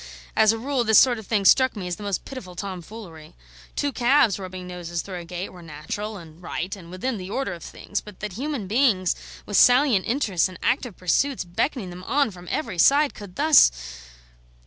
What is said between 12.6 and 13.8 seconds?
side, could thus